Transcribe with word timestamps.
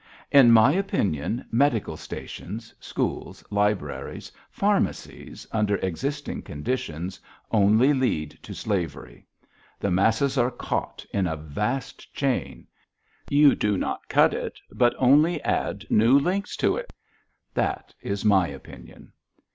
"In 0.31 0.49
my 0.51 0.71
opinion 0.71 1.45
medical 1.51 1.95
stations, 1.95 2.73
schools, 2.79 3.43
libraries, 3.51 4.31
pharmacies, 4.49 5.45
under 5.51 5.75
existing 5.75 6.41
conditions, 6.41 7.19
only 7.51 7.93
lead 7.93 8.31
to 8.41 8.55
slavery. 8.55 9.27
The 9.79 9.91
masses 9.91 10.39
are 10.39 10.49
caught 10.49 11.05
in 11.13 11.27
a 11.27 11.35
vast 11.35 12.11
chain: 12.15 12.65
you 13.29 13.53
do 13.53 13.77
not 13.77 14.09
cut 14.09 14.33
it 14.33 14.59
but 14.71 14.95
only 14.97 15.39
add 15.43 15.85
new 15.91 16.17
links 16.17 16.57
to 16.57 16.77
it. 16.77 16.91
That 17.53 17.93
is 18.01 18.25
my 18.25 18.47
opinion." 18.47 19.11